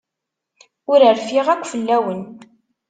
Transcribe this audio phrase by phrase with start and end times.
[0.91, 2.21] Ur rfiɣ akk fell-awen.